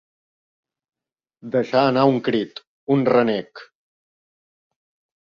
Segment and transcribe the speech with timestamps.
[1.57, 2.65] Deixar anar un crit,
[2.97, 3.65] un renec.